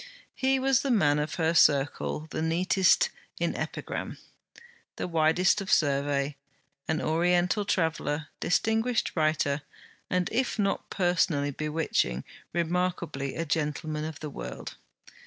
[0.33, 4.17] He was the man of her circle the neatest in epigram,
[4.95, 6.37] the widest of survey,
[6.87, 9.61] an Oriental traveller, a distinguished writer,
[10.09, 14.75] and if not personally bewitching, remarkably a gentleman of the world.